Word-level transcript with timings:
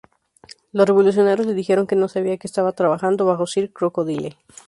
Los 0.71 0.87
revolucionarios, 0.87 1.45
le 1.45 1.53
dijeron 1.53 1.85
que 1.85 1.95
no 1.95 2.07
sabía 2.07 2.37
que 2.39 2.47
estaba 2.47 2.71
trabajando 2.71 3.27
bajo 3.27 3.45
Sir 3.45 3.71
Crocodile. 3.71 4.35